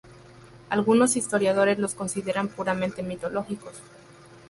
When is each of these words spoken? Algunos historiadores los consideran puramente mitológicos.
Algunos 0.71 1.15
historiadores 1.15 1.77
los 1.77 1.93
consideran 1.93 2.47
puramente 2.47 3.03
mitológicos. 3.03 3.75